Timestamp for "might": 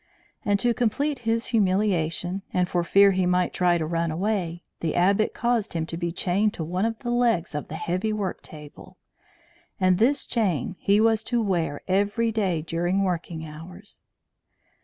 3.27-3.53